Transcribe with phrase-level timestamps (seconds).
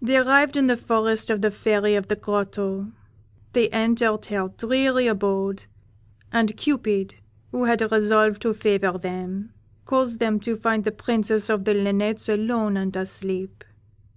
[0.00, 2.90] "They arrived in the forest of the Fairy of the Grotto;
[3.52, 5.66] they entered her dreary abode,
[6.32, 7.14] and Cupid,
[7.52, 9.52] who had resolved to favour them,
[9.84, 13.62] caused them to find the Princess of the Linnets alone and asleep.